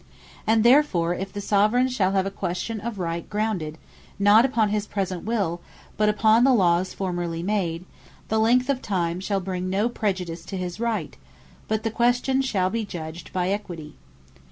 [0.47, 3.77] And therefore if the Soveraign shall have a question of Right grounded,
[4.17, 5.61] not upon his present Will,
[5.95, 7.85] but upon the Lawes formerly made;
[8.27, 11.15] the Length of Time shal bring no prejudice to his Right;
[11.67, 13.93] but the question shal be judged by Equity.